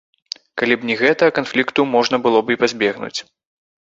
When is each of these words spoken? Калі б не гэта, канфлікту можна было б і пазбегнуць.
Калі 0.59 0.77
б 0.77 0.87
не 0.89 0.95
гэта, 1.01 1.27
канфлікту 1.37 1.85
можна 1.95 2.21
было 2.25 2.39
б 2.47 2.57
і 2.57 2.57
пазбегнуць. 2.65 3.19